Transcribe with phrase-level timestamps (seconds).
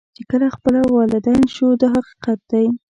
[0.15, 2.65] چې کله خپله والدین شو دا حقیقت دی.